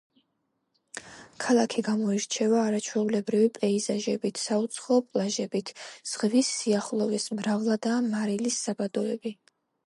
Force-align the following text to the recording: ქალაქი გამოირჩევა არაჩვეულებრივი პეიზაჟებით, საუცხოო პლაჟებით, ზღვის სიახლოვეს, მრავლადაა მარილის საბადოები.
ქალაქი 1.41 1.83
გამოირჩევა 1.87 2.63
არაჩვეულებრივი 2.69 3.51
პეიზაჟებით, 3.57 4.41
საუცხოო 4.45 5.05
პლაჟებით, 5.11 5.71
ზღვის 6.15 6.51
სიახლოვეს, 6.63 7.29
მრავლადაა 7.43 8.01
მარილის 8.09 8.59
საბადოები. 8.65 9.37